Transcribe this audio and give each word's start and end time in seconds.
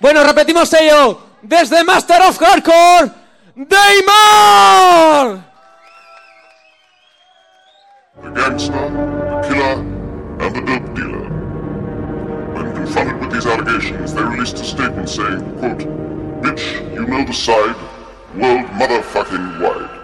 Bueno, 0.00 0.24
repetimos 0.24 0.72
ello. 0.74 1.20
Desde 1.42 1.84
Master 1.84 2.22
of 2.22 2.38
Hardcore, 2.40 3.10
Daymar. 3.54 5.44
The 8.22 8.30
gangster, 8.30 8.72
the 8.72 9.48
killer, 9.48 9.78
and 10.40 10.56
the 10.56 10.60
dope 10.60 10.94
dealer. 10.94 11.28
When 12.54 12.74
confronted 12.74 13.20
with 13.20 13.32
these 13.32 13.46
allegations, 13.46 14.12
they 14.12 14.22
released 14.22 14.56
a 14.56 14.64
statement 14.64 15.08
saying, 15.08 15.40
quote, 15.58 15.86
Bitch, 16.42 16.94
you 16.94 17.06
know 17.06 17.24
the 17.24 17.32
side, 17.32 17.76
world 18.34 18.66
motherfucking 18.80 19.60
wide. 19.60 19.95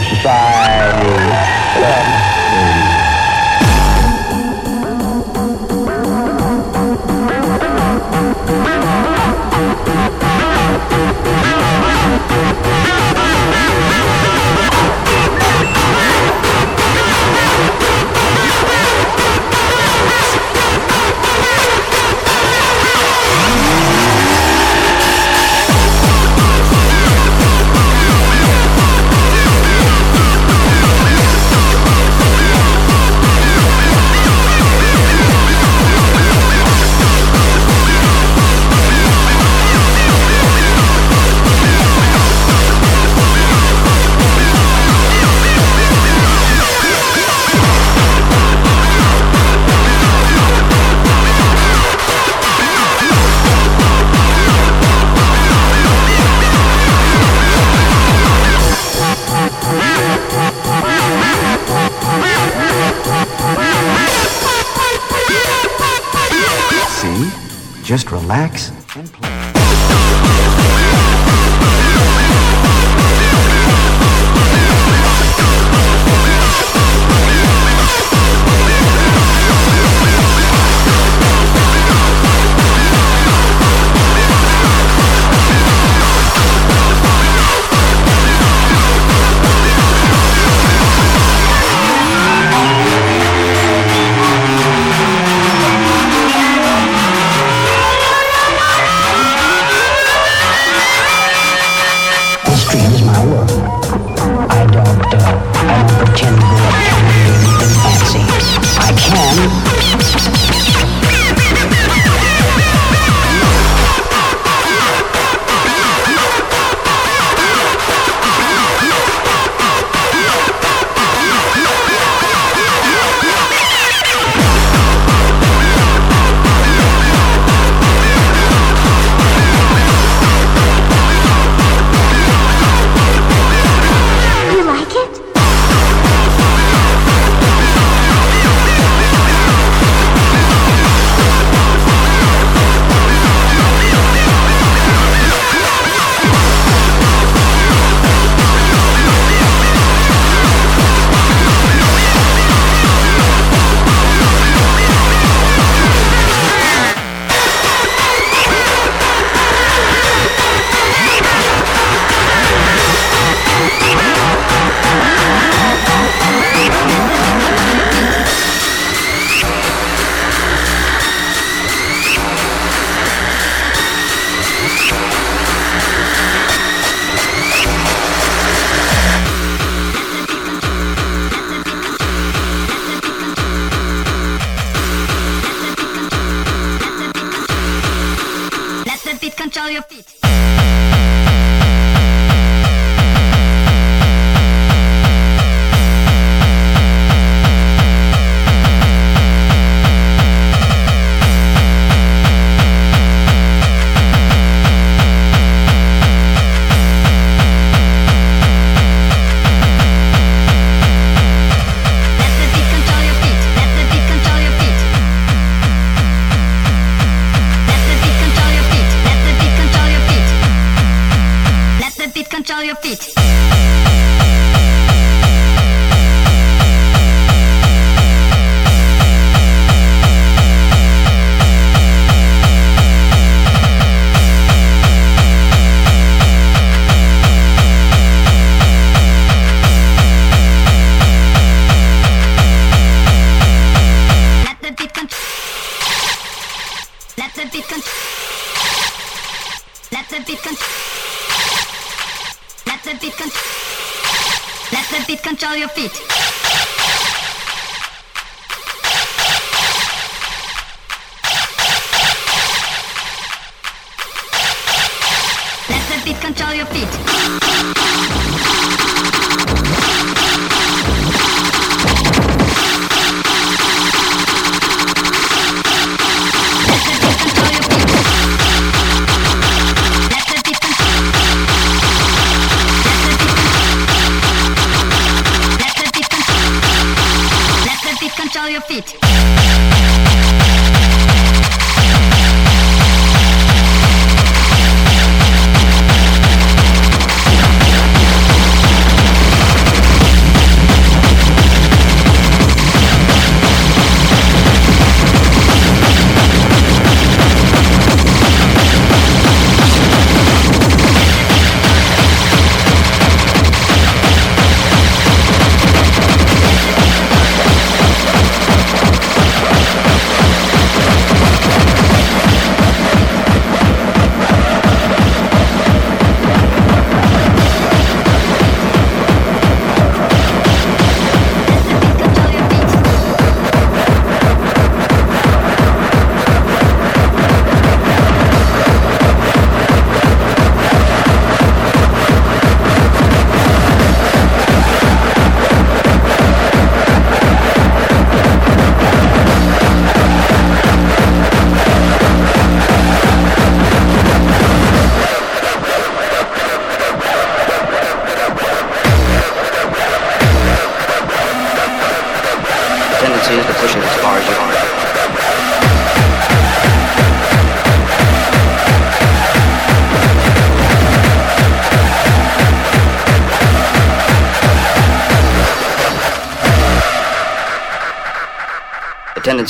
Society, 0.00 0.51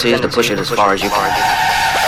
frequencies 0.02 0.20
to 0.20 0.34
push 0.34 0.50
it 0.50 0.58
as 0.58 0.70
far 0.70 0.92
as 0.92 1.02
you 1.02 1.10
can. 1.10 2.01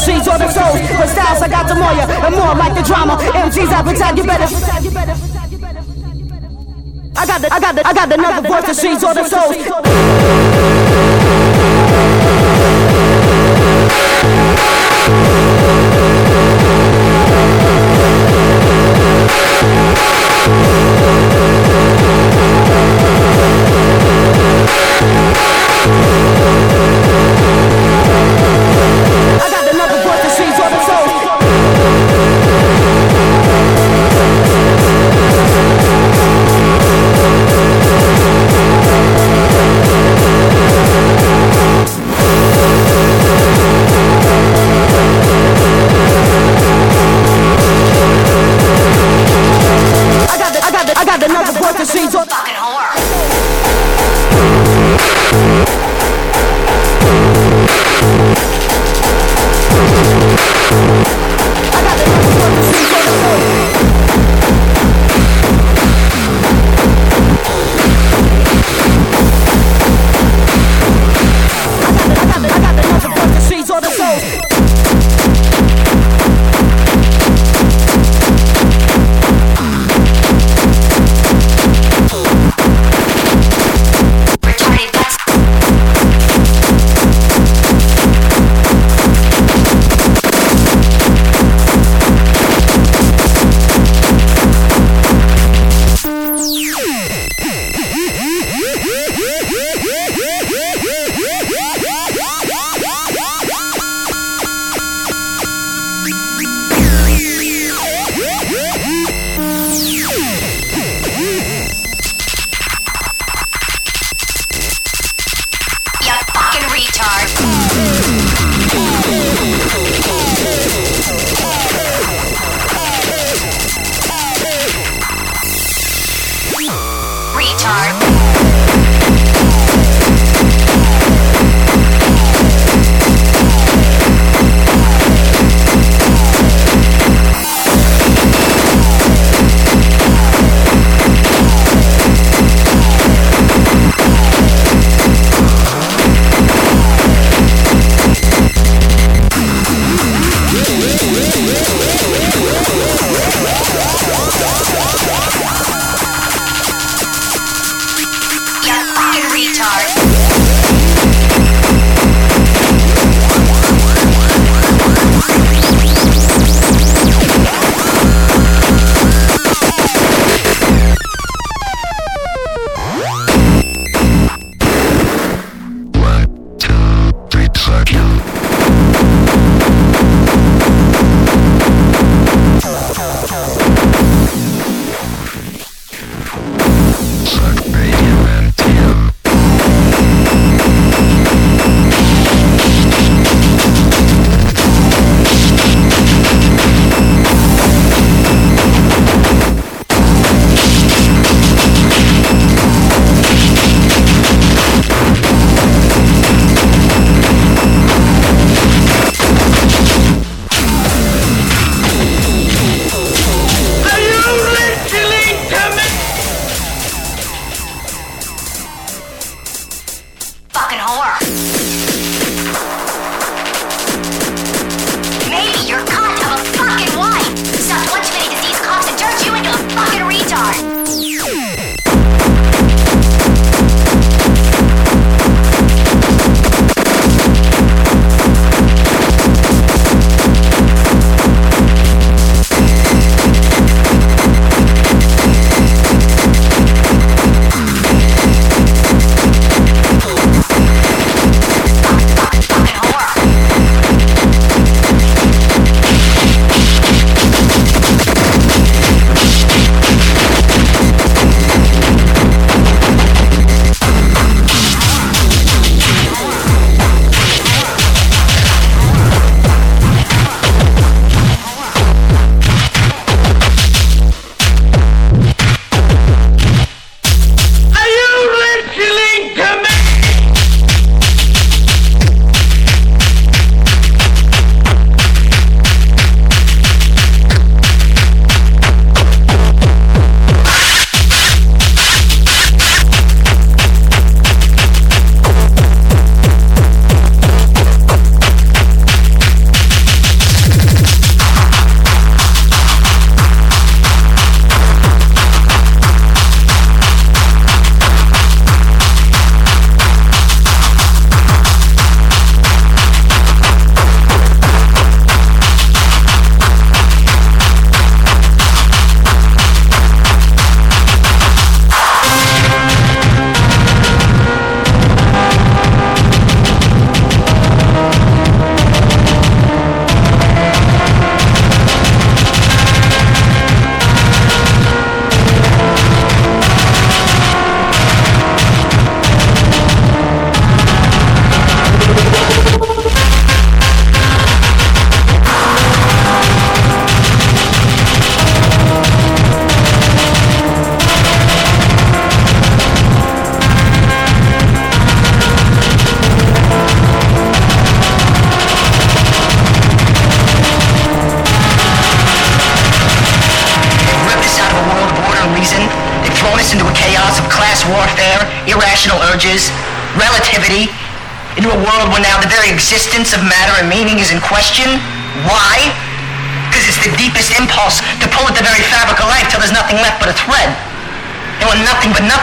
sheets 0.00 0.26
or 0.26 0.38
the 0.38 0.48
souls. 0.48 0.80
But 0.96 1.08
styles, 1.08 1.42
I 1.42 1.48
got 1.48 1.68
the 1.68 1.74
Moya, 1.74 2.04
and 2.08 2.34
more 2.34 2.54
like 2.54 2.74
the 2.74 2.82
drama. 2.82 3.16
MG's 3.20 3.70
appetite, 3.70 4.16
you 4.16 4.24
better. 4.24 4.48
I 7.16 7.26
got 7.26 7.40
the, 7.42 7.52
I 7.52 7.60
got 7.60 7.74
the, 7.74 7.86
I 7.86 7.92
got 7.92 8.12
another 8.12 8.48
voice, 8.48 8.66
the 8.66 8.74
sheets 8.74 9.04
or 9.04 9.14
the 9.14 9.24
souls. 9.28 11.09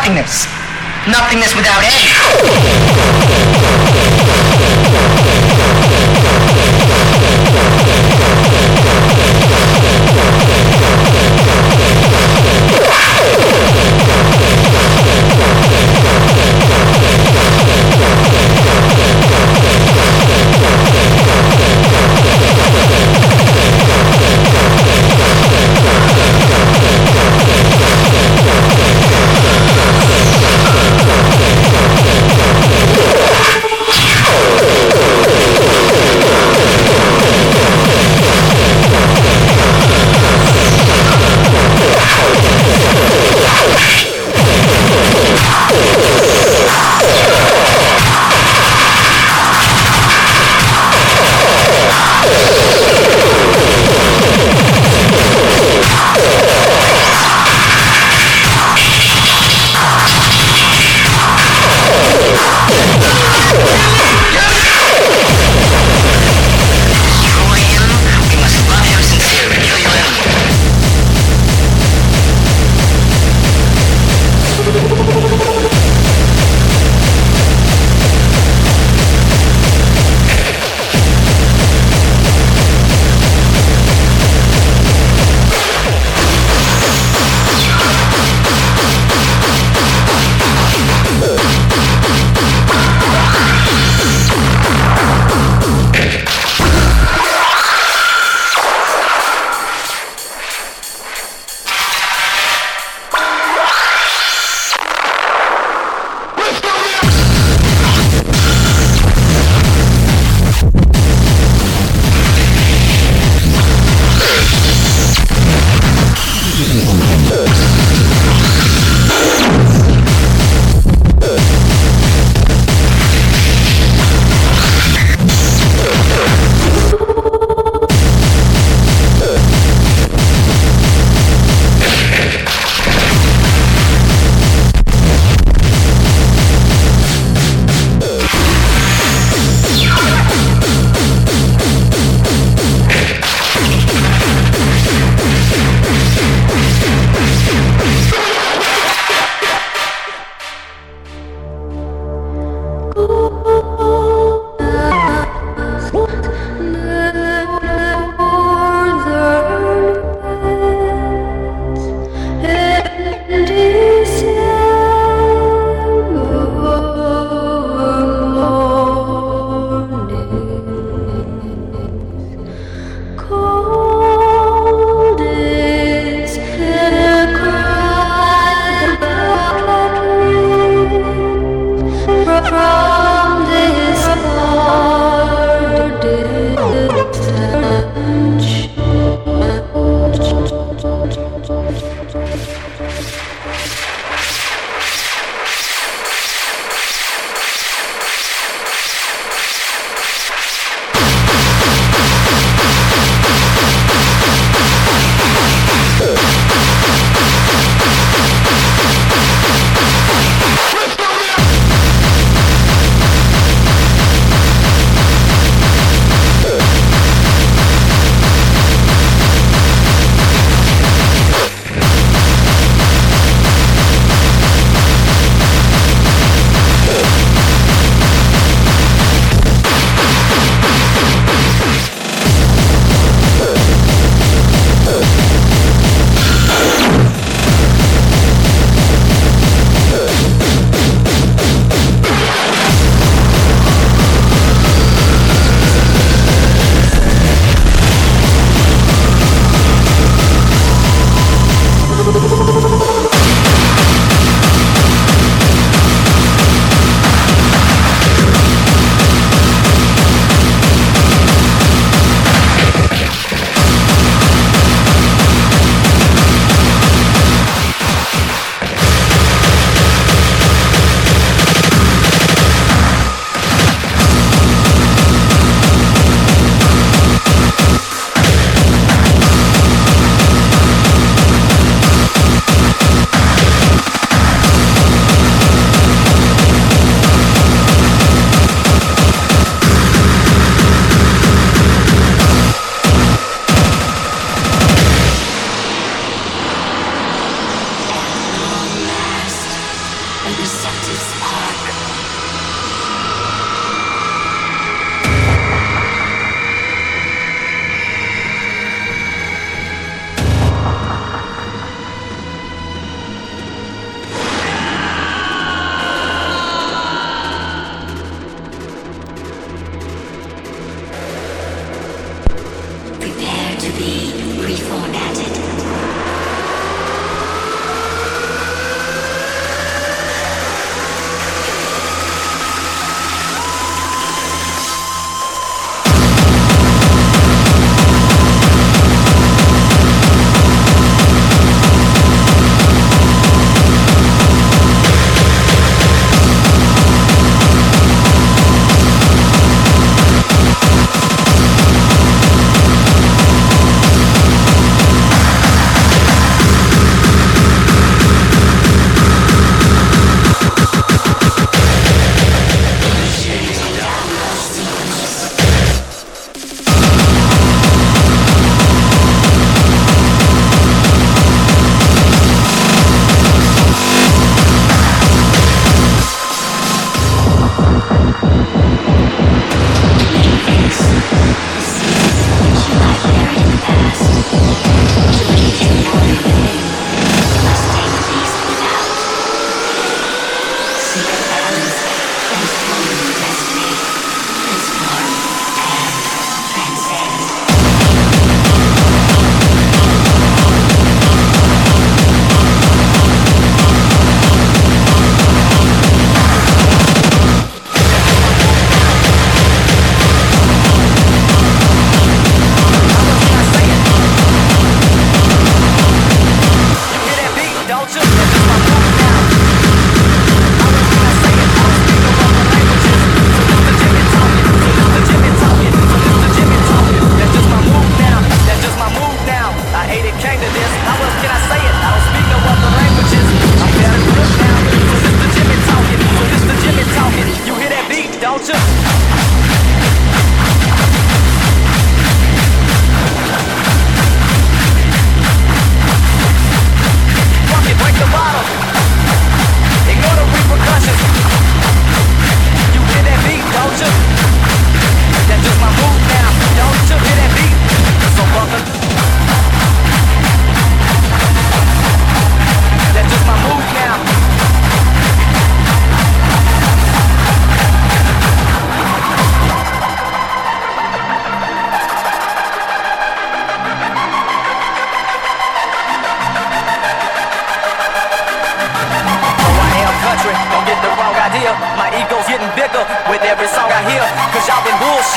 Nothingness. 0.07 0.47
Nothingness 1.07 1.53
without 1.55 1.83
end. 1.83 3.46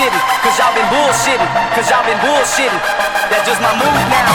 bullshitting, 0.00 0.24
cause 0.40 0.56
y'all 0.58 0.72
been 0.72 0.88
bullshitting, 0.88 1.50
cause 1.76 1.90
y'all 1.90 2.04
been 2.04 2.18
bullshitting. 2.24 2.80
That's 3.28 3.44
just 3.46 3.60
my 3.60 3.72
move 3.76 4.00
now. 4.08 4.32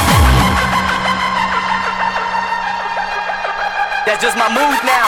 That's 4.05 4.21
just 4.21 4.37
my 4.37 4.49
move 4.53 4.79
now. 4.85 5.05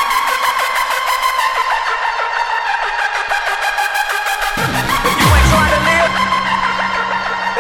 If 5.05 5.13
you 5.21 5.29
ain't 5.29 5.49
trying 5.53 5.73
to 5.77 5.81
live, 5.85 6.11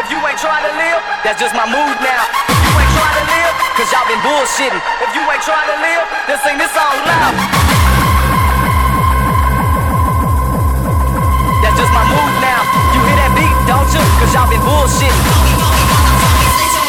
if 0.01 0.07
you 0.09 0.17
ain't 0.17 0.39
trying 0.41 0.65
to 0.65 0.73
live, 0.73 0.99
that's 1.21 1.39
just 1.39 1.53
my 1.53 1.69
move 1.69 1.97
now. 2.01 2.23
If 2.49 2.57
you 2.65 2.73
ain't 2.81 2.93
trying 2.97 3.17
to 3.21 3.25
live, 3.29 3.53
cause 3.77 3.89
y'all 3.93 4.09
been 4.09 4.21
bullshitting. 4.25 4.81
If 5.05 5.13
you 5.13 5.21
ain't 5.21 5.45
trying 5.45 5.69
to 5.69 5.77
live, 5.85 6.03
then 6.25 6.37
sing 6.41 6.57
this 6.57 6.73
song 6.73 6.97
loud. 7.05 7.33
That's 11.61 11.77
just 11.77 11.93
my 11.93 12.05
move 12.09 12.26
bullshit. 14.45 15.11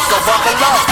So 0.09 0.17
buckle 0.27 0.65
up. 0.69 0.87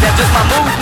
That's 0.00 0.18
just 0.18 0.32
my 0.34 0.64
move. 0.64 0.73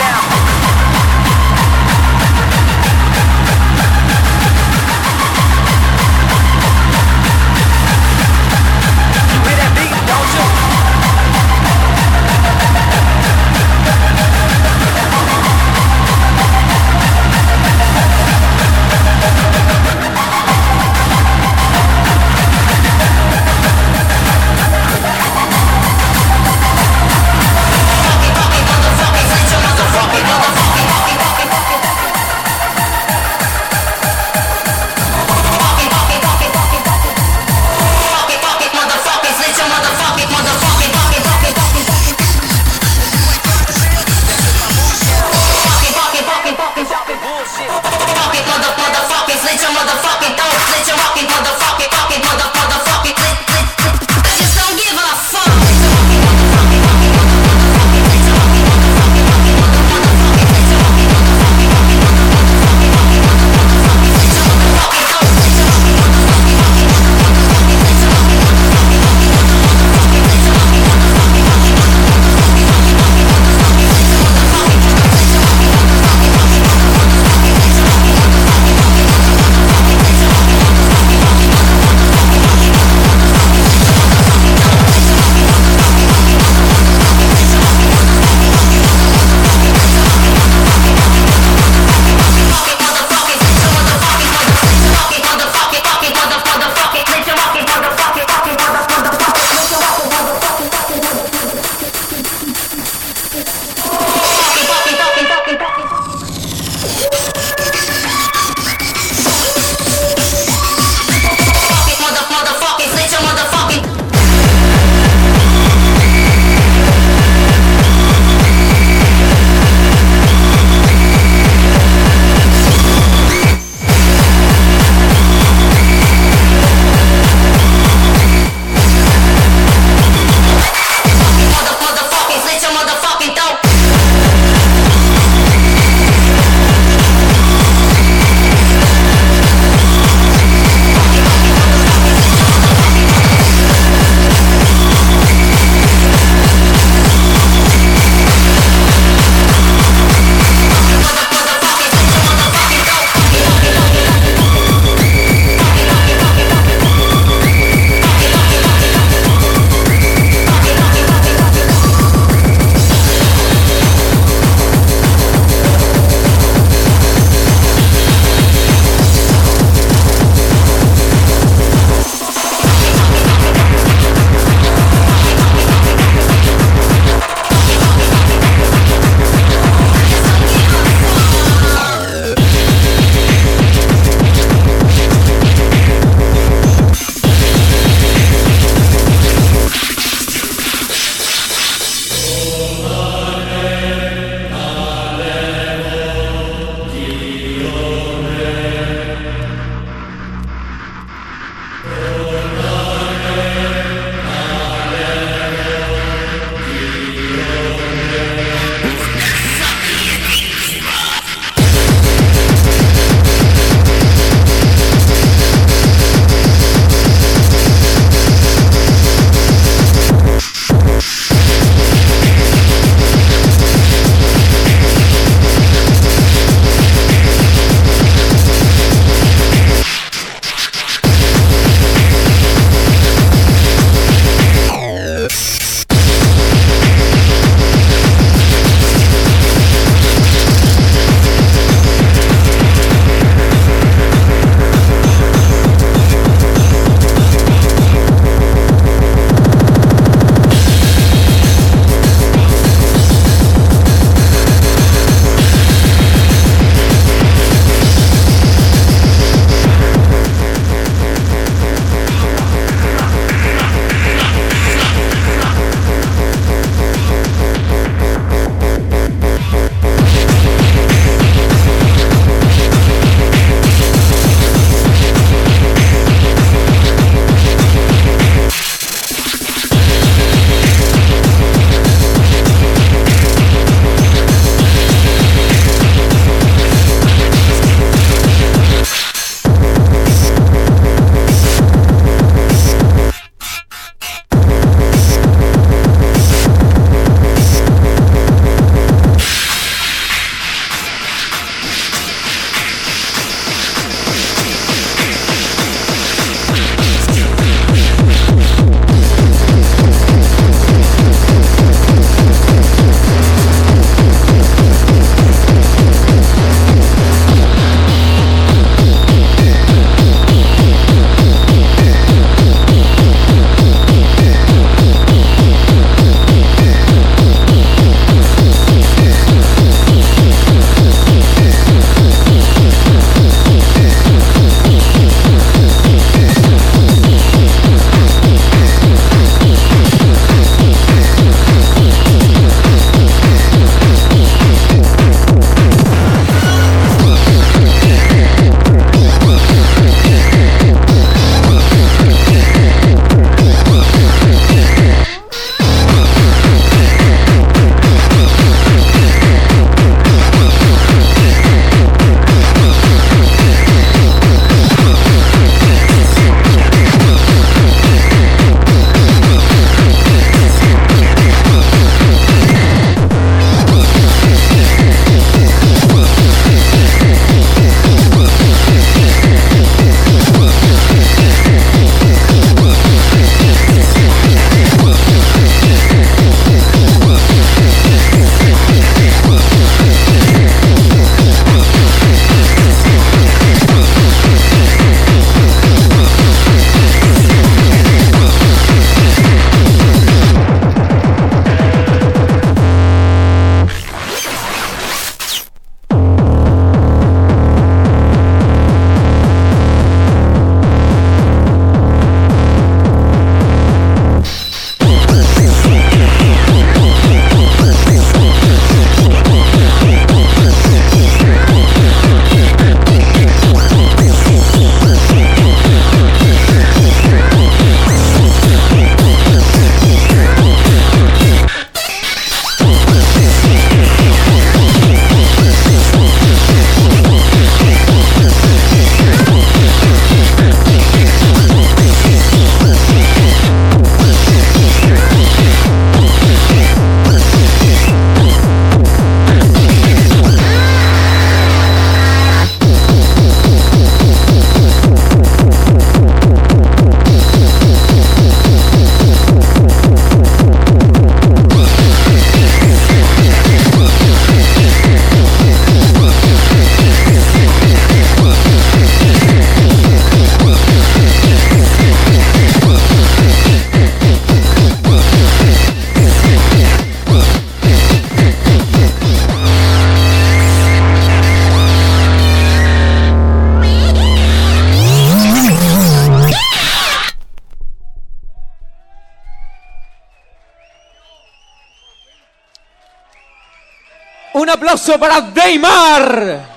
Aplauso 494.83 494.98
para 494.98 495.20
Deimar. 495.20 496.52